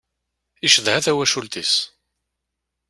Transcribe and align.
Icedha 0.65 0.97
tawacult-is. 1.05 1.73